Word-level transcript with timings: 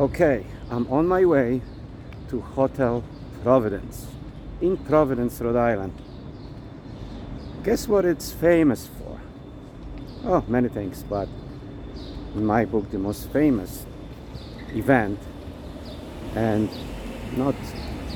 Okay, 0.00 0.46
I'm 0.70 0.90
on 0.90 1.06
my 1.06 1.26
way 1.26 1.60
to 2.30 2.40
Hotel 2.40 3.04
Providence 3.42 4.06
in 4.62 4.78
Providence, 4.78 5.38
Rhode 5.42 5.56
Island. 5.56 5.92
Guess 7.64 7.86
what 7.86 8.06
it's 8.06 8.32
famous 8.32 8.86
for? 8.86 9.20
Oh, 10.24 10.42
many 10.48 10.70
things, 10.70 11.02
but 11.02 11.28
in 12.34 12.46
my 12.46 12.64
book, 12.64 12.90
the 12.90 12.98
most 12.98 13.28
famous 13.28 13.84
event, 14.70 15.18
and 16.34 16.70
not 17.36 17.54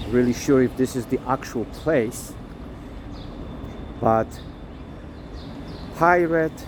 really 0.09 0.33
sure 0.33 0.63
if 0.63 0.75
this 0.79 0.97
is 0.97 1.05
the 1.05 1.21
actual 1.29 1.67
place, 1.67 2.33
but 4.01 4.41
Pirate 5.97 6.65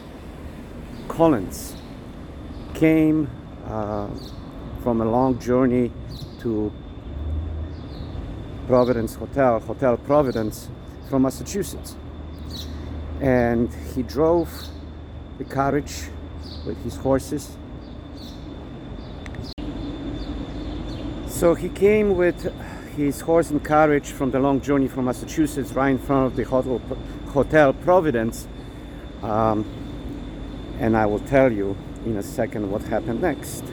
Collins 1.08 1.74
came. 2.74 3.30
Uh, 3.64 4.08
from 4.86 5.00
a 5.00 5.04
long 5.04 5.36
journey 5.40 5.90
to 6.38 6.72
Providence 8.68 9.16
Hotel, 9.16 9.58
Hotel 9.58 9.96
Providence, 9.96 10.68
from 11.10 11.22
Massachusetts. 11.22 11.96
And 13.20 13.68
he 13.96 14.04
drove 14.04 14.48
the 15.38 15.44
carriage 15.44 16.04
with 16.64 16.80
his 16.84 16.94
horses. 16.94 17.56
So 21.26 21.56
he 21.56 21.68
came 21.68 22.16
with 22.16 22.54
his 22.94 23.20
horse 23.22 23.50
and 23.50 23.64
carriage 23.64 24.12
from 24.12 24.30
the 24.30 24.38
long 24.38 24.60
journey 24.60 24.86
from 24.86 25.06
Massachusetts 25.06 25.72
right 25.72 25.90
in 25.90 25.98
front 25.98 26.26
of 26.26 26.36
the 26.36 26.44
Hotel, 26.44 26.80
hotel 27.30 27.72
Providence. 27.72 28.46
Um, 29.24 29.66
and 30.78 30.96
I 30.96 31.06
will 31.06 31.24
tell 31.34 31.50
you 31.50 31.76
in 32.04 32.18
a 32.18 32.22
second 32.22 32.70
what 32.70 32.82
happened 32.82 33.22
next. 33.22 33.64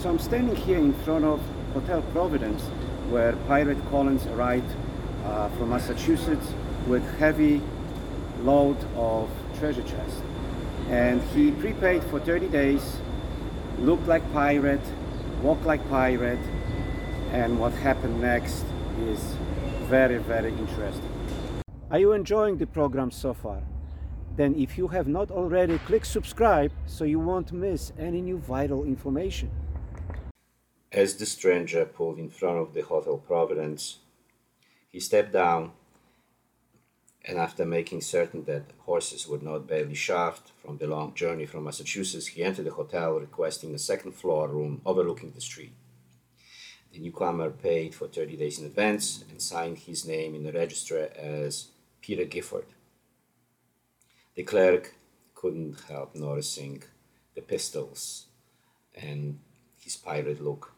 So 0.00 0.08
I'm 0.08 0.18
standing 0.18 0.56
here 0.56 0.78
in 0.78 0.94
front 0.94 1.26
of 1.26 1.42
Hotel 1.74 2.00
Providence 2.12 2.62
where 3.10 3.32
Pirate 3.46 3.76
Collins 3.90 4.24
arrived 4.28 4.74
uh, 5.26 5.50
from 5.50 5.68
Massachusetts 5.68 6.54
with 6.86 7.02
heavy 7.18 7.60
load 8.40 8.78
of 8.96 9.28
treasure 9.58 9.82
chest. 9.82 10.22
And 10.88 11.20
he 11.34 11.50
prepaid 11.50 12.02
for 12.04 12.18
30 12.18 12.48
days, 12.48 12.96
looked 13.78 14.06
like 14.06 14.22
pirate, 14.32 14.80
walked 15.42 15.66
like 15.66 15.86
pirate, 15.90 16.40
and 17.32 17.60
what 17.60 17.74
happened 17.74 18.22
next 18.22 18.64
is 19.02 19.20
very, 19.82 20.16
very 20.16 20.52
interesting. 20.52 21.12
Are 21.90 21.98
you 21.98 22.12
enjoying 22.12 22.56
the 22.56 22.66
program 22.66 23.10
so 23.10 23.34
far? 23.34 23.60
Then 24.34 24.54
if 24.54 24.78
you 24.78 24.88
have 24.88 25.08
not 25.08 25.30
already, 25.30 25.76
click 25.80 26.06
subscribe 26.06 26.72
so 26.86 27.04
you 27.04 27.20
won't 27.20 27.52
miss 27.52 27.92
any 27.98 28.22
new 28.22 28.38
vital 28.38 28.84
information. 28.84 29.50
As 30.92 31.16
the 31.16 31.26
stranger 31.26 31.84
pulled 31.84 32.18
in 32.18 32.30
front 32.30 32.58
of 32.58 32.74
the 32.74 32.82
Hotel 32.82 33.16
Providence, 33.16 33.98
he 34.88 34.98
stepped 34.98 35.32
down 35.32 35.72
and 37.24 37.38
after 37.38 37.64
making 37.64 38.00
certain 38.00 38.44
that 38.44 38.64
horses 38.78 39.28
were 39.28 39.38
not 39.38 39.68
badly 39.68 39.94
shafted 39.94 40.52
from 40.56 40.78
the 40.78 40.86
long 40.86 41.14
journey 41.14 41.46
from 41.46 41.64
Massachusetts, 41.64 42.28
he 42.28 42.42
entered 42.42 42.64
the 42.64 42.72
hotel 42.72 43.20
requesting 43.20 43.74
a 43.74 43.78
second 43.78 44.12
floor 44.12 44.48
room 44.48 44.80
overlooking 44.84 45.30
the 45.30 45.40
street. 45.40 45.72
The 46.92 46.98
newcomer 46.98 47.50
paid 47.50 47.94
for 47.94 48.08
30 48.08 48.36
days 48.36 48.58
in 48.58 48.66
advance 48.66 49.22
and 49.30 49.40
signed 49.40 49.78
his 49.78 50.06
name 50.06 50.34
in 50.34 50.42
the 50.42 50.52
register 50.52 51.10
as 51.16 51.68
Peter 52.00 52.24
Gifford. 52.24 52.66
The 54.34 54.42
clerk 54.42 54.94
couldn't 55.34 55.78
help 55.88 56.16
noticing 56.16 56.82
the 57.34 57.42
pistols 57.42 58.26
and 58.94 59.38
his 59.78 59.94
pirate 59.96 60.42
look. 60.42 60.72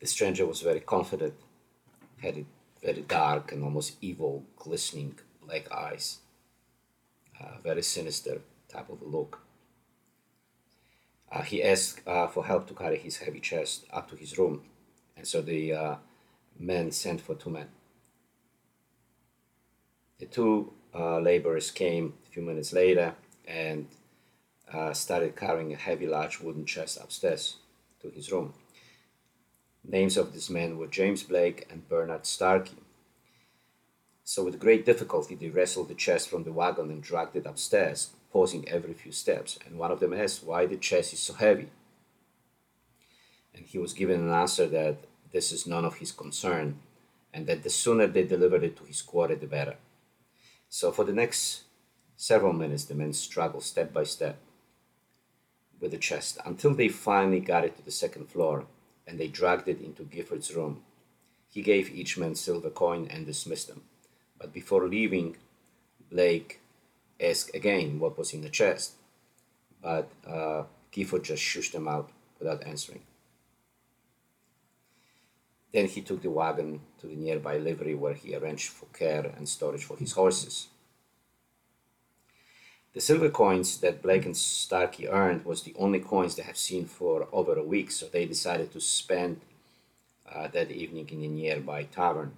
The 0.00 0.06
stranger 0.06 0.46
was 0.46 0.60
very 0.60 0.80
confident, 0.80 1.34
had 2.22 2.44
very 2.82 3.02
dark 3.02 3.52
and 3.52 3.64
almost 3.64 3.96
evil, 4.00 4.44
glistening 4.56 5.18
black 5.44 5.70
eyes, 5.72 6.18
very 7.62 7.82
sinister 7.82 8.40
type 8.68 8.88
of 8.88 9.02
a 9.02 9.04
look. 9.04 9.40
Uh, 11.30 11.42
he 11.42 11.62
asked 11.62 12.06
uh, 12.06 12.26
for 12.26 12.46
help 12.46 12.66
to 12.66 12.74
carry 12.74 12.98
his 12.98 13.18
heavy 13.18 13.40
chest 13.40 13.84
up 13.92 14.08
to 14.08 14.16
his 14.16 14.38
room, 14.38 14.62
and 15.16 15.26
so 15.26 15.42
the 15.42 15.72
uh, 15.72 15.96
men 16.58 16.90
sent 16.90 17.20
for 17.20 17.34
two 17.34 17.50
men. 17.50 17.68
The 20.18 20.26
two 20.26 20.72
uh, 20.94 21.18
laborers 21.20 21.70
came 21.70 22.14
a 22.26 22.30
few 22.30 22.42
minutes 22.42 22.72
later 22.72 23.14
and 23.46 23.86
uh, 24.72 24.92
started 24.92 25.36
carrying 25.36 25.72
a 25.72 25.76
heavy, 25.76 26.06
large 26.06 26.40
wooden 26.40 26.64
chest 26.64 26.98
upstairs 27.00 27.56
to 28.00 28.08
his 28.10 28.32
room. 28.32 28.54
Names 29.90 30.18
of 30.18 30.34
these 30.34 30.50
men 30.50 30.76
were 30.76 30.86
James 30.86 31.22
Blake 31.22 31.66
and 31.70 31.88
Bernard 31.88 32.26
Starkey. 32.26 32.76
So, 34.22 34.44
with 34.44 34.60
great 34.60 34.84
difficulty, 34.84 35.34
they 35.34 35.48
wrestled 35.48 35.88
the 35.88 35.94
chest 35.94 36.28
from 36.28 36.44
the 36.44 36.52
wagon 36.52 36.90
and 36.90 37.02
dragged 37.02 37.36
it 37.36 37.46
upstairs, 37.46 38.10
pausing 38.30 38.68
every 38.68 38.92
few 38.92 39.12
steps. 39.12 39.58
And 39.64 39.78
one 39.78 39.90
of 39.90 39.98
them 39.98 40.12
asked 40.12 40.44
why 40.44 40.66
the 40.66 40.76
chest 40.76 41.14
is 41.14 41.20
so 41.20 41.32
heavy. 41.32 41.70
And 43.54 43.64
he 43.64 43.78
was 43.78 43.94
given 43.94 44.20
an 44.20 44.30
answer 44.30 44.66
that 44.66 44.98
this 45.32 45.52
is 45.52 45.66
none 45.66 45.86
of 45.86 45.94
his 45.94 46.12
concern, 46.12 46.80
and 47.32 47.46
that 47.46 47.62
the 47.62 47.70
sooner 47.70 48.06
they 48.06 48.24
delivered 48.24 48.64
it 48.64 48.76
to 48.76 48.84
his 48.84 49.00
quarter, 49.00 49.36
the 49.36 49.46
better. 49.46 49.76
So, 50.68 50.92
for 50.92 51.04
the 51.04 51.14
next 51.14 51.62
several 52.14 52.52
minutes, 52.52 52.84
the 52.84 52.94
men 52.94 53.14
struggled 53.14 53.62
step 53.62 53.94
by 53.94 54.04
step 54.04 54.36
with 55.80 55.92
the 55.92 55.96
chest 55.96 56.36
until 56.44 56.74
they 56.74 56.88
finally 56.88 57.40
got 57.40 57.64
it 57.64 57.74
to 57.78 57.82
the 57.82 57.90
second 57.90 58.28
floor 58.28 58.66
and 59.08 59.18
they 59.18 59.26
dragged 59.26 59.66
it 59.68 59.80
into 59.80 60.04
Gifford's 60.04 60.54
room. 60.54 60.82
He 61.50 61.62
gave 61.62 61.90
each 61.90 62.18
man 62.18 62.34
silver 62.34 62.70
coin 62.70 63.08
and 63.10 63.24
dismissed 63.24 63.68
them. 63.68 63.82
But 64.38 64.52
before 64.52 64.86
leaving, 64.86 65.38
Blake 66.10 66.60
asked 67.18 67.54
again 67.54 67.98
what 67.98 68.18
was 68.18 68.34
in 68.34 68.42
the 68.42 68.50
chest, 68.50 68.92
but 69.82 70.10
uh, 70.26 70.64
Gifford 70.90 71.24
just 71.24 71.42
shushed 71.42 71.72
them 71.72 71.88
out 71.88 72.10
without 72.38 72.64
answering. 72.64 73.00
Then 75.72 75.86
he 75.86 76.02
took 76.02 76.22
the 76.22 76.30
wagon 76.30 76.80
to 77.00 77.06
the 77.06 77.16
nearby 77.16 77.58
livery 77.58 77.94
where 77.94 78.14
he 78.14 78.34
arranged 78.34 78.68
for 78.68 78.86
care 78.86 79.32
and 79.36 79.48
storage 79.48 79.84
for 79.84 79.96
his 79.96 80.12
horses. 80.12 80.68
The 82.98 83.02
silver 83.02 83.30
coins 83.30 83.78
that 83.78 84.02
Blake 84.02 84.26
and 84.26 84.36
Starkey 84.36 85.06
earned 85.06 85.44
was 85.44 85.62
the 85.62 85.72
only 85.78 86.00
coins 86.00 86.34
they 86.34 86.42
have 86.42 86.56
seen 86.56 86.84
for 86.84 87.28
over 87.30 87.54
a 87.54 87.62
week, 87.62 87.92
so 87.92 88.06
they 88.08 88.26
decided 88.26 88.72
to 88.72 88.80
spend 88.80 89.40
uh, 90.28 90.48
that 90.48 90.72
evening 90.72 91.08
in 91.10 91.22
a 91.22 91.28
nearby 91.28 91.84
tavern, 91.84 92.32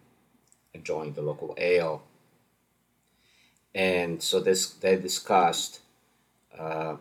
enjoying 0.75 1.15
the 1.15 1.23
local 1.23 1.55
ale. 1.57 2.03
And 3.75 4.23
so 4.23 4.39
this 4.39 4.69
they 4.69 4.97
discussed 4.97 5.81
uh, 6.55 6.97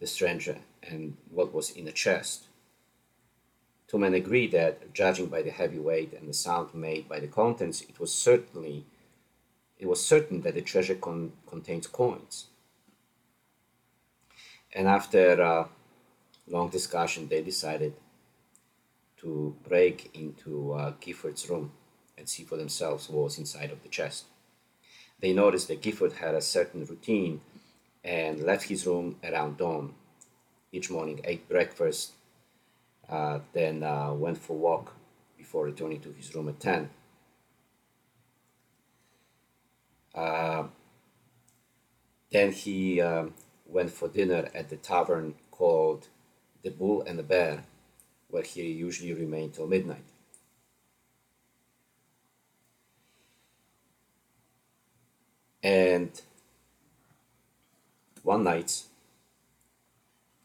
the 0.00 0.08
stranger 0.08 0.58
and 0.82 1.16
what 1.30 1.54
was 1.54 1.70
in 1.70 1.84
the 1.84 1.92
chest. 1.92 2.46
Two 3.86 3.98
men 3.98 4.14
agreed 4.14 4.50
that, 4.50 4.92
judging 4.92 5.26
by 5.26 5.42
the 5.42 5.50
heavy 5.50 5.78
weight 5.78 6.12
and 6.12 6.28
the 6.28 6.34
sound 6.34 6.74
made 6.74 7.08
by 7.08 7.20
the 7.20 7.28
contents, 7.28 7.82
it 7.82 8.00
was 8.00 8.12
certainly 8.12 8.84
it 9.78 9.86
was 9.86 10.04
certain 10.04 10.40
that 10.42 10.54
the 10.54 10.62
treasure 10.62 10.94
con- 10.94 11.32
contains 11.46 11.86
coins. 11.86 12.46
And 14.74 14.88
after 14.88 15.40
a 15.40 15.68
long 16.48 16.68
discussion, 16.70 17.28
they 17.28 17.42
decided 17.42 17.94
to 19.18 19.56
break 19.66 20.10
into 20.14 20.72
uh, 20.72 20.92
Gifford's 21.00 21.48
room 21.48 21.72
and 22.18 22.28
see 22.28 22.44
for 22.44 22.56
themselves 22.56 23.08
what 23.08 23.24
was 23.24 23.38
inside 23.38 23.70
of 23.70 23.82
the 23.82 23.88
chest. 23.88 24.24
They 25.20 25.32
noticed 25.32 25.68
that 25.68 25.82
Gifford 25.82 26.14
had 26.14 26.34
a 26.34 26.40
certain 26.42 26.84
routine 26.84 27.40
and 28.04 28.42
left 28.42 28.68
his 28.68 28.86
room 28.86 29.16
around 29.24 29.56
dawn. 29.56 29.94
Each 30.72 30.90
morning, 30.90 31.20
ate 31.24 31.48
breakfast, 31.48 32.12
uh, 33.08 33.40
then 33.52 33.82
uh, 33.82 34.12
went 34.12 34.38
for 34.38 34.52
a 34.52 34.56
walk 34.56 34.94
before 35.38 35.64
returning 35.64 36.00
to 36.00 36.12
his 36.12 36.34
room 36.34 36.48
at 36.48 36.60
10. 36.60 36.90
Uh, 40.05 40.05
then 42.32 42.52
he 42.52 43.00
um, 43.00 43.34
went 43.66 43.90
for 43.90 44.08
dinner 44.08 44.48
at 44.54 44.70
the 44.70 44.76
tavern 44.76 45.34
called 45.50 46.08
the 46.62 46.70
Bull 46.70 47.02
and 47.02 47.18
the 47.18 47.22
Bear, 47.22 47.64
where 48.28 48.42
he 48.42 48.62
usually 48.62 49.12
remained 49.12 49.54
till 49.54 49.66
midnight. 49.66 50.04
And 55.62 56.10
one 58.22 58.44
night, 58.44 58.84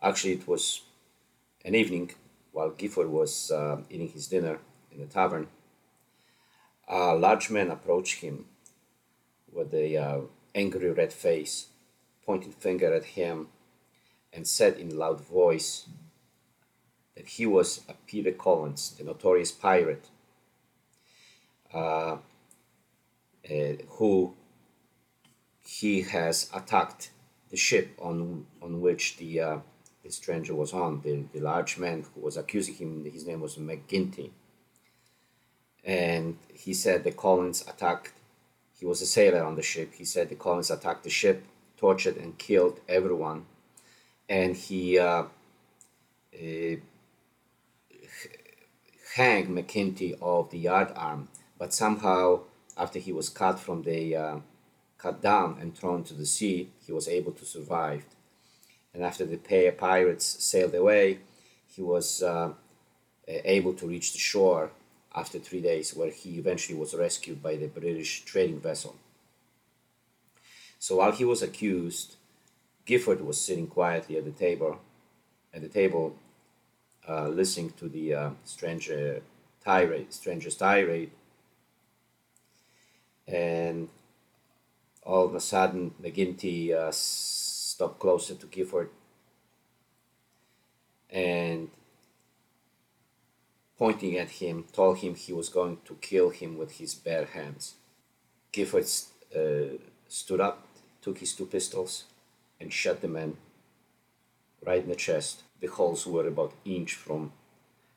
actually, 0.01 0.33
it 0.33 0.47
was 0.47 0.81
an 1.63 1.75
evening 1.75 2.12
while 2.51 2.71
Gifford 2.71 3.09
was 3.09 3.51
uh, 3.51 3.81
eating 3.89 4.09
his 4.09 4.27
dinner 4.27 4.59
in 4.91 5.00
the 5.00 5.06
tavern, 5.06 5.47
A 6.88 7.15
large 7.15 7.50
man 7.50 7.71
approached 7.71 8.21
him 8.21 8.45
with 9.53 9.74
a 9.74 9.98
uh, 9.98 10.21
angry 10.56 10.92
red 10.92 11.13
face, 11.13 11.68
pointing 12.25 12.51
finger 12.51 12.94
at 12.94 13.06
him, 13.06 13.48
and 14.33 14.48
said 14.48 14.77
in 14.77 14.98
loud 14.98 15.21
voice 15.21 15.88
that 17.15 17.27
he 17.27 17.45
was 17.45 17.81
a 17.89 17.94
Peter 18.07 18.31
Collins, 18.31 18.92
the 18.98 19.03
notorious 19.03 19.51
pirate, 19.51 20.07
uh, 21.74 22.18
uh, 23.50 23.74
who 23.89 24.33
he 25.63 26.01
has 26.01 26.50
attacked 26.54 27.12
the 27.50 27.57
ship 27.57 27.92
on 28.00 28.45
on 28.62 28.81
which 28.81 29.18
the 29.18 29.39
uh, 29.39 29.57
the 30.04 30.12
stranger 30.12 30.56
was 30.56 30.74
on. 30.74 31.01
The, 31.01 31.25
the 31.33 31.39
large 31.39 31.77
man 31.77 32.06
who 32.13 32.21
was 32.21 32.38
accusing 32.38 32.75
him, 32.75 33.06
his 33.06 33.27
name 33.27 33.42
was 33.42 33.57
McGinty. 33.57 34.31
And 35.83 36.38
he 36.54 36.74
said 36.74 37.04
the 37.04 37.12
Collins 37.12 37.63
attacked, 37.68 38.13
he 38.81 38.88
was 38.88 39.00
a 39.00 39.06
sailor 39.06 39.44
on 39.44 39.54
the 39.54 39.62
ship. 39.62 39.94
He 39.94 40.04
said 40.04 40.28
the 40.28 40.36
Collins 40.36 40.72
attacked 40.72 41.04
the 41.04 41.10
ship, 41.12 41.45
tortured 41.78 42.18
and 42.18 42.36
killed 42.39 42.80
everyone. 42.89 43.45
And 44.28 44.56
he 44.56 44.98
uh, 44.98 45.25
uh, 46.33 46.75
hanged 49.13 49.50
McGinty 49.50 50.18
of 50.19 50.50
the 50.50 50.57
yard 50.57 50.92
arm. 50.95 51.28
But 51.60 51.75
somehow, 51.75 52.39
after 52.75 52.98
he 52.98 53.13
was 53.13 53.30
cut 53.30 53.60
from 53.60 53.83
the 53.83 54.16
uh, 54.16 54.38
cut 54.98 55.22
down 55.22 55.60
and 55.62 55.78
thrown 55.78 56.04
to 56.06 56.16
the 56.16 56.25
sea, 56.25 56.72
he 56.83 56.92
was 56.92 57.07
able 57.07 57.33
to 57.33 57.45
survive. 57.45 58.06
And 58.95 59.04
after 59.04 59.28
the 59.28 59.38
pirates 59.38 60.25
sailed 60.44 60.74
away, 60.74 61.19
he 61.68 61.83
was 61.83 62.24
uh, 62.24 62.54
able 63.28 63.74
to 63.75 63.86
reach 63.86 64.13
the 64.13 64.18
shore 64.18 64.72
after 65.13 65.39
three 65.39 65.61
days, 65.61 65.95
where 65.95 66.11
he 66.11 66.37
eventually 66.37 66.77
was 66.77 66.93
rescued 66.93 67.43
by 67.43 67.55
the 67.55 67.67
British 67.67 68.23
trading 68.23 68.59
vessel. 68.59 68.95
So 70.79 70.97
while 70.97 71.11
he 71.11 71.25
was 71.25 71.41
accused, 71.41 72.15
Gifford 72.85 73.21
was 73.21 73.39
sitting 73.39 73.67
quietly 73.67 74.17
at 74.17 74.25
the 74.25 74.31
table, 74.31 74.79
at 75.53 75.61
the 75.61 75.69
table, 75.69 76.15
uh, 77.07 77.27
listening 77.27 77.71
to 77.77 77.89
the 77.89 78.13
uh, 78.13 78.29
stranger 78.45 79.21
tirade, 79.63 80.13
stranger's 80.13 80.55
tirade, 80.55 81.11
and 83.27 83.89
all 85.03 85.25
of 85.25 85.35
a 85.35 85.39
sudden 85.39 85.93
McGinty 86.01 86.73
uh, 86.73 86.91
stopped 86.91 87.99
closer 87.99 88.35
to 88.35 88.45
Gifford 88.47 88.89
and 91.09 91.69
pointing 93.81 94.16
at 94.16 94.30
him 94.42 94.63
told 94.72 95.00
him 95.00 95.16
he 95.16 95.33
was 95.33 95.50
going 95.50 95.75
to 95.83 95.95
kill 96.01 96.30
him 96.30 96.56
with 96.56 96.74
his 96.74 96.94
bare 96.94 97.25
hands. 97.25 97.74
Gifford 98.51 98.86
uh, 99.36 99.75
stood 100.07 100.39
up, 100.39 100.68
took 101.01 101.18
his 101.18 101.33
two 101.33 101.48
pistols, 101.48 102.04
and 102.60 102.72
shot 102.72 103.01
the 103.01 103.07
man 103.07 103.38
right 104.63 104.83
in 104.83 104.89
the 104.89 104.95
chest. 105.07 105.42
The 105.62 105.66
holes 105.66 106.06
were 106.06 106.28
about 106.28 106.54
inch 106.63 106.94
from 106.94 107.31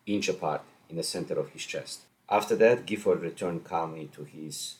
inch 0.07 0.31
apart 0.31 0.63
in 0.89 0.97
the 0.97 1.03
center 1.03 1.39
of 1.39 1.51
his 1.51 1.67
chest. 1.67 2.01
After 2.31 2.57
that, 2.57 2.87
Gifford 2.87 3.21
returned 3.21 3.65
calmly 3.65 4.09
to 4.15 4.25
his 4.25 4.77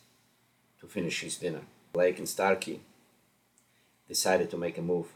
to 0.81 0.87
finish 0.87 1.21
his 1.21 1.37
dinner. 1.37 1.65
Blake 1.93 2.19
and 2.19 2.27
Starkey 2.27 2.81
decided 4.09 4.51
to 4.51 4.57
make 4.57 4.79
a 4.79 4.89
move 4.95 5.09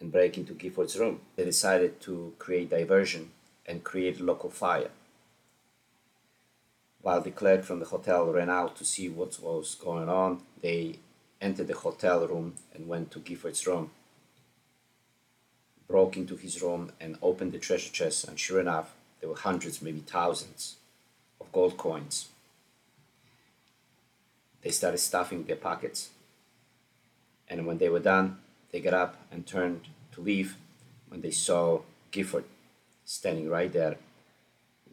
and 0.00 0.12
break 0.12 0.36
into 0.36 0.52
Gifford's 0.52 0.98
room. 0.98 1.22
They 1.34 1.46
decided 1.46 1.98
to 2.02 2.34
create 2.38 2.68
diversion 2.68 3.30
and 3.64 3.82
create 3.82 4.20
local 4.20 4.50
fire. 4.50 4.90
While 7.04 7.20
the 7.20 7.32
clerk 7.32 7.64
from 7.64 7.80
the 7.80 7.84
hotel 7.84 8.32
ran 8.32 8.48
out 8.48 8.76
to 8.76 8.84
see 8.86 9.10
what 9.10 9.38
was 9.38 9.74
going 9.74 10.08
on, 10.08 10.40
they 10.62 11.00
entered 11.38 11.66
the 11.66 11.74
hotel 11.74 12.26
room 12.26 12.54
and 12.72 12.88
went 12.88 13.10
to 13.10 13.18
Gifford's 13.18 13.66
room, 13.66 13.90
broke 15.86 16.16
into 16.16 16.34
his 16.36 16.62
room 16.62 16.92
and 16.98 17.18
opened 17.20 17.52
the 17.52 17.58
treasure 17.58 17.92
chest, 17.92 18.26
and 18.26 18.40
sure 18.40 18.58
enough, 18.58 18.94
there 19.20 19.28
were 19.28 19.36
hundreds, 19.36 19.82
maybe 19.82 20.00
thousands 20.00 20.76
of 21.42 21.52
gold 21.52 21.76
coins. 21.76 22.30
They 24.62 24.70
started 24.70 24.96
stuffing 24.96 25.44
their 25.44 25.56
pockets. 25.56 26.08
And 27.50 27.66
when 27.66 27.76
they 27.76 27.90
were 27.90 28.00
done, 28.00 28.38
they 28.72 28.80
got 28.80 28.94
up 28.94 29.18
and 29.30 29.46
turned 29.46 29.88
to 30.12 30.22
leave 30.22 30.56
when 31.08 31.20
they 31.20 31.32
saw 31.32 31.82
Gifford 32.10 32.46
standing 33.04 33.50
right 33.50 33.70
there 33.70 33.98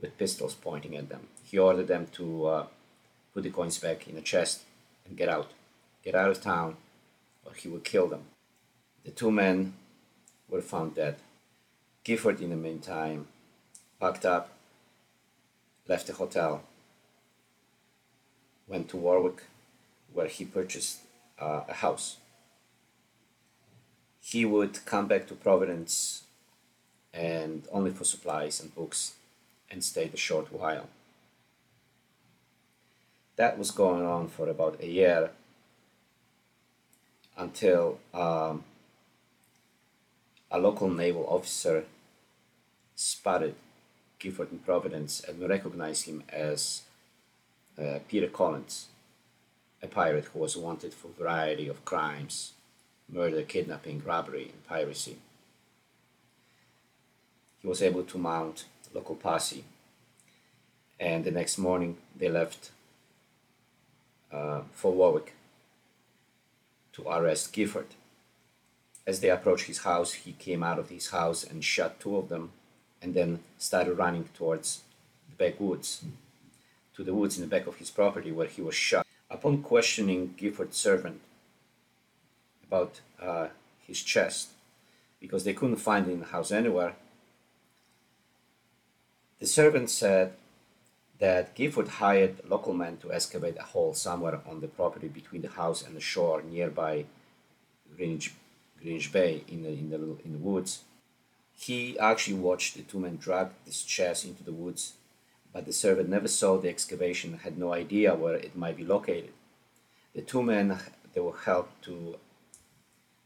with 0.02 0.18
pistols 0.18 0.56
pointing 0.56 0.96
at 0.98 1.10
them. 1.10 1.28
He 1.44 1.58
ordered 1.58 1.88
them 1.88 2.08
to 2.14 2.46
uh, 2.48 2.66
put 3.34 3.44
the 3.44 3.50
coins 3.50 3.78
back 3.78 4.08
in 4.08 4.16
the 4.16 4.22
chest 4.22 4.62
and 5.08 5.18
get 5.18 5.30
out. 5.30 5.52
Get 6.04 6.16
out 6.16 6.32
of 6.32 6.42
town 6.42 6.78
or 7.46 7.54
he 7.54 7.70
would 7.70 7.84
kill 7.84 8.08
them. 8.08 8.24
The 9.06 9.12
two 9.12 9.32
men 9.32 9.74
were 10.50 10.62
found 10.62 10.96
dead. 10.96 11.18
Gifford, 12.04 12.42
in 12.42 12.50
the 12.50 12.56
meantime, 12.56 13.28
packed 14.00 14.26
up, 14.26 14.50
left 15.88 16.08
the 16.08 16.14
hotel, 16.14 16.64
went 18.68 18.90
to 18.90 18.98
Warwick, 18.98 19.44
where 20.14 20.28
he 20.28 20.46
purchased 20.46 21.02
uh, 21.40 21.62
a 21.70 21.74
house. 21.74 22.18
He 24.20 24.46
would 24.46 24.86
come 24.86 25.08
back 25.08 25.28
to 25.28 25.36
Providence 25.36 26.24
and 27.14 27.68
only 27.72 27.92
for 27.92 28.04
supplies 28.04 28.60
and 28.60 28.74
books 28.74 29.16
and 29.72 29.84
stayed 29.84 30.14
a 30.14 30.18
short 30.18 30.52
while. 30.52 30.88
That 33.38 33.58
was 33.58 33.72
going 33.72 34.06
on 34.06 34.28
for 34.28 34.50
about 34.50 34.82
a 34.82 34.88
year 34.88 35.32
until 37.38 38.00
um, 38.14 38.64
a 40.52 40.60
local 40.60 40.90
naval 40.90 41.26
officer 41.28 41.86
spotted 42.96 43.56
Gifford 44.20 44.52
in 44.52 44.60
Providence 44.60 45.22
and 45.28 45.50
recognized 45.50 46.06
him 46.06 46.24
as 46.30 46.84
uh, 47.82 48.00
Peter 48.08 48.28
Collins 48.28 48.88
a 49.82 49.88
pirate 49.88 50.26
who 50.26 50.40
was 50.40 50.56
wanted 50.56 50.94
for 50.94 51.08
a 51.08 51.24
variety 51.24 51.68
of 51.68 51.84
crimes 51.86 52.54
murder, 53.10 53.42
kidnapping, 53.42 54.02
robbery, 54.06 54.44
and 54.44 54.66
piracy. 54.66 55.18
He 57.62 57.68
was 57.68 57.82
able 57.82 58.04
to 58.04 58.18
mount 58.18 58.66
local 58.94 59.16
posse, 59.16 59.64
and 61.00 61.24
the 61.24 61.32
next 61.32 61.58
morning 61.58 61.98
they 62.16 62.30
left 62.30 62.72
uh, 64.32 64.62
for 64.72 64.92
Warwick 64.92 65.34
to 66.94 67.08
arrest 67.08 67.54
Gifford. 67.54 67.88
As 69.08 69.20
they 69.20 69.30
approached 69.30 69.66
his 69.66 69.80
house, 69.80 70.14
he 70.14 70.34
came 70.34 70.64
out 70.64 70.78
of 70.78 70.90
his 70.90 71.10
house 71.10 71.44
and 71.44 71.64
shot 71.64 72.00
two 72.00 72.18
of 72.18 72.30
them, 72.30 72.52
and 73.02 73.14
then 73.14 73.40
started 73.58 73.98
running 73.98 74.26
towards 74.34 74.82
the 75.30 75.36
backwoods, 75.36 76.04
to 76.96 77.04
the 77.04 77.14
woods 77.14 77.38
in 77.38 77.42
the 77.42 77.50
back 77.50 77.68
of 77.68 77.78
his 77.78 77.90
property 77.90 78.32
where 78.32 78.48
he 78.48 78.62
was 78.62 78.76
shot. 78.76 79.06
Upon 79.30 79.64
questioning 79.64 80.36
Gifford's 80.38 80.78
servant 80.78 81.22
about 82.68 83.00
uh, 83.20 83.48
his 83.88 84.04
chest, 84.04 84.50
because 85.20 85.44
they 85.44 85.54
couldn't 85.54 85.78
find 85.78 86.08
it 86.08 86.12
in 86.12 86.20
the 86.20 86.26
house 86.28 86.52
anywhere, 86.52 86.96
the 89.42 89.46
servant 89.46 89.90
said 89.90 90.32
that 91.20 91.54
Gifford 91.56 91.90
hired 92.00 92.38
local 92.48 92.74
men 92.74 92.96
to 92.98 93.12
excavate 93.12 93.58
a 93.60 93.64
hole 93.64 93.94
somewhere 93.94 94.40
on 94.50 94.62
the 94.62 94.70
property 94.70 95.10
between 95.10 95.42
the 95.42 95.50
house 95.50 95.84
and 95.86 95.94
the 95.94 96.00
shore 96.00 96.42
nearby 96.42 97.04
Greenwich, 97.98 98.34
Greenwich 98.82 99.12
Bay 99.12 99.44
in 99.50 99.64
the, 99.64 99.70
in, 99.70 99.90
the, 99.90 99.98
in 100.24 100.32
the 100.32 100.38
woods. 100.38 100.84
He 101.54 102.00
actually 102.00 102.38
watched 102.38 102.76
the 102.76 102.84
two 102.84 103.00
men 103.00 103.18
drag 103.18 103.50
this 103.66 103.84
chest 103.84 104.24
into 104.24 104.44
the 104.44 104.54
woods 104.54 104.94
but 105.54 105.66
the 105.66 105.74
servant 105.74 106.10
never 106.10 106.28
saw 106.28 106.58
the 106.58 106.70
excavation 106.70 107.34
and 107.34 107.42
had 107.42 107.58
no 107.58 107.74
idea 107.74 108.16
where 108.16 108.36
it 108.36 108.56
might 108.56 108.78
be 108.78 108.86
located. 108.86 109.32
The 110.16 110.22
two 110.22 110.44
men 110.44 110.80
that 111.14 111.24
were 111.24 111.38
helped 111.38 111.84
to 111.86 112.16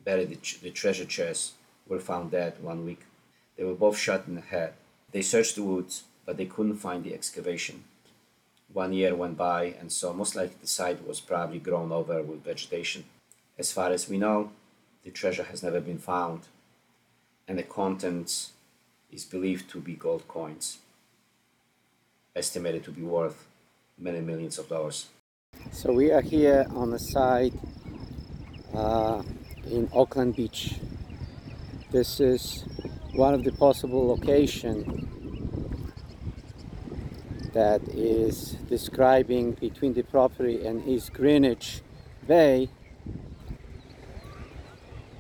bury 0.04 0.26
the, 0.26 0.38
the 0.62 0.72
treasure 0.72 1.06
chest 1.06 1.54
were 1.88 2.00
found 2.00 2.32
dead 2.32 2.56
one 2.62 2.86
week. 2.86 3.02
They 3.58 3.64
were 3.64 3.76
both 3.76 3.98
shot 3.98 4.28
in 4.28 4.36
the 4.36 4.42
head. 4.42 4.74
They 5.16 5.22
searched 5.22 5.56
the 5.56 5.64
woods, 5.64 6.04
but 6.26 6.36
they 6.36 6.46
couldn't 6.46 6.76
find 6.76 7.02
the 7.02 7.14
excavation. 7.14 7.86
One 8.74 8.92
year 8.92 9.16
went 9.16 9.38
by, 9.38 9.74
and 9.80 9.90
so 9.90 10.12
most 10.12 10.36
likely 10.36 10.58
the 10.60 10.68
site 10.68 11.08
was 11.08 11.22
probably 11.22 11.60
grown 11.60 11.94
over 11.94 12.22
with 12.22 12.44
vegetation. 12.44 13.06
As 13.58 13.72
far 13.72 13.92
as 13.92 14.10
we 14.10 14.18
know, 14.18 14.52
the 15.06 15.12
treasure 15.12 15.44
has 15.44 15.64
never 15.64 15.80
been 15.80 16.00
found, 16.00 16.42
and 17.48 17.58
the 17.58 17.64
contents 17.64 18.52
is 19.10 19.24
believed 19.24 19.70
to 19.70 19.80
be 19.80 19.94
gold 19.94 20.28
coins 20.28 20.80
estimated 22.36 22.84
to 22.84 22.92
be 22.92 23.02
worth 23.02 23.48
many 23.98 24.20
millions 24.20 24.60
of 24.60 24.68
dollars. 24.68 25.08
So 25.72 25.94
we 25.94 26.12
are 26.12 26.20
here 26.20 26.66
on 26.76 26.92
the 26.92 27.00
site 27.00 27.54
uh, 28.74 29.24
in 29.72 29.88
Oakland 29.94 30.36
Beach. 30.36 30.76
This 31.90 32.20
is 32.20 32.66
one 33.16 33.34
of 33.34 33.44
the 33.44 33.52
possible 33.54 34.08
location 34.08 35.10
that 37.54 37.82
is 37.90 38.58
describing 38.68 39.54
between 39.54 39.94
the 39.94 40.04
property 40.04 40.66
and 40.66 40.86
East 40.88 41.14
Greenwich 41.14 41.82
Bay 42.28 42.70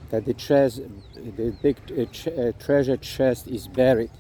that 0.09 0.25
the, 0.25 0.33
tres- 0.33 0.81
the 1.15 1.55
big 1.61 1.77
uh, 1.97 2.05
ch- 2.11 2.27
uh, 2.27 2.51
treasure 2.59 2.97
chest 2.97 3.47
is 3.47 3.67
buried. 3.67 4.11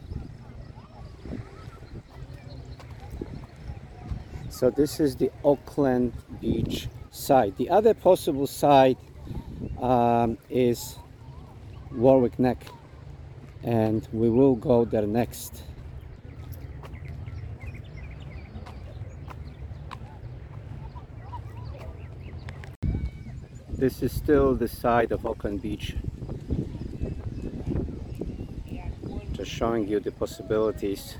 So 4.49 4.69
this 4.69 5.01
is 5.01 5.17
the 5.17 5.31
Oakland 5.43 6.13
Beach 6.39 6.87
side. 7.11 7.57
The 7.57 7.69
other 7.69 7.93
possible 7.93 8.47
side 8.47 8.97
um, 9.81 10.37
is 10.49 10.95
Warwick 11.91 12.39
Neck, 12.39 12.65
and 13.65 14.07
we 14.13 14.29
will 14.29 14.55
go 14.55 14.85
there 14.85 15.07
next. 15.07 15.63
This 23.69 24.03
is 24.03 24.13
still 24.13 24.53
the 24.53 24.67
side 24.67 25.11
of 25.11 25.25
Oakland 25.25 25.63
Beach. 25.63 25.95
Just 29.33 29.51
showing 29.51 29.87
you 29.87 29.99
the 29.99 30.11
possibilities 30.11 31.15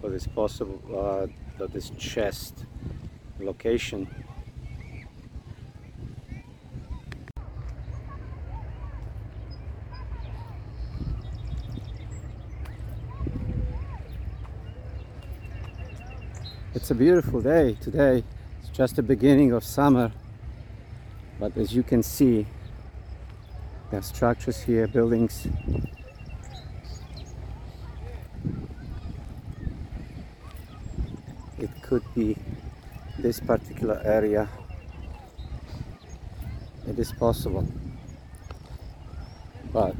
for 0.00 0.08
this 0.08 0.26
possible, 0.26 0.80
uh, 0.88 1.26
for 1.58 1.66
this 1.68 1.90
chest 1.90 2.64
location. 3.38 4.08
It's 16.74 16.90
a 16.90 16.94
beautiful 16.94 17.40
day 17.40 17.78
today. 17.80 18.22
It's 18.60 18.68
just 18.68 18.96
the 18.96 19.02
beginning 19.02 19.52
of 19.52 19.64
summer. 19.64 20.12
But 21.40 21.56
as 21.56 21.74
you 21.74 21.82
can 21.82 22.02
see, 22.02 22.46
there 23.90 24.00
are 24.00 24.02
structures 24.02 24.60
here, 24.60 24.86
buildings. 24.86 25.48
It 31.58 31.70
could 31.80 32.02
be 32.14 32.36
this 33.18 33.40
particular 33.40 34.02
area. 34.04 34.46
It 36.86 36.98
is 36.98 37.12
possible. 37.12 37.66
But 39.72 39.96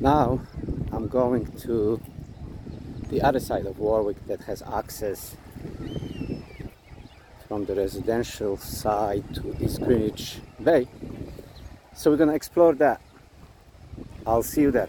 now 0.00 0.40
I'm 0.92 1.08
going 1.08 1.44
to 1.58 2.00
the 3.08 3.22
other 3.22 3.40
side 3.40 3.66
of 3.66 3.78
Warwick 3.78 4.26
that 4.26 4.40
has 4.42 4.62
access 4.62 5.36
from 7.46 7.64
the 7.66 7.74
residential 7.74 8.56
side 8.56 9.24
to 9.34 9.56
East 9.62 9.80
Greenwich 9.82 10.38
Bay. 10.62 10.88
So 11.94 12.10
we're 12.10 12.16
gonna 12.16 12.34
explore 12.34 12.74
that. 12.74 13.00
I'll 14.26 14.42
see 14.42 14.62
you 14.62 14.70
there. 14.70 14.88